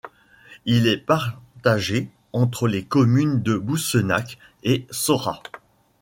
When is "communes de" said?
2.83-3.55